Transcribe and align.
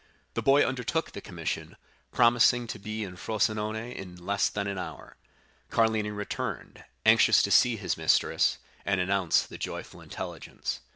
The 0.33 0.41
boy 0.41 0.65
undertook 0.65 1.11
the 1.11 1.21
commission, 1.21 1.77
promising 2.11 2.65
to 2.65 2.79
be 2.79 3.03
in 3.03 3.17
Frosinone 3.17 3.93
in 3.93 4.15
less 4.15 4.49
than 4.49 4.65
an 4.65 4.79
hour. 4.79 5.15
Carlini 5.69 6.09
returned, 6.09 6.83
anxious 7.05 7.43
to 7.43 7.51
see 7.51 7.75
his 7.77 7.97
mistress, 7.97 8.57
and 8.83 8.99
announce 8.99 9.43
the 9.45 9.59
joyful 9.59 10.01
intelligence. 10.01 10.79